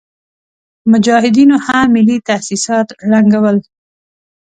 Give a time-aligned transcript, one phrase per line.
[0.91, 3.57] مجاهدينو هم ملي تاسيسات ړنګول.